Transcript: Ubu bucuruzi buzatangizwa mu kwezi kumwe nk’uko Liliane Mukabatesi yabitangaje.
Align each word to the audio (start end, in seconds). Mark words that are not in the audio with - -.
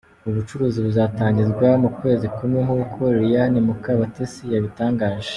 Ubu 0.23 0.35
bucuruzi 0.37 0.77
buzatangizwa 0.85 1.67
mu 1.83 1.89
kwezi 1.97 2.25
kumwe 2.35 2.59
nk’uko 2.65 2.99
Liliane 3.15 3.59
Mukabatesi 3.67 4.41
yabitangaje. 4.53 5.29